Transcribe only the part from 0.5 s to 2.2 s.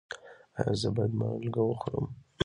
ایا زه باید مالګه وخورم؟